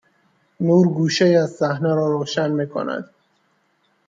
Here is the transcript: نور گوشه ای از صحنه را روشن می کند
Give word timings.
نور 0.59 0.87
گوشه 0.87 1.25
ای 1.25 1.35
از 1.35 1.51
صحنه 1.51 1.93
را 1.95 2.07
روشن 2.11 2.51
می 2.51 2.69
کند 2.69 3.13